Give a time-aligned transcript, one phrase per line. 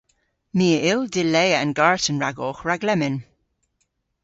[0.57, 3.17] My a yll dilea an garten ragowgh rag lemmyn.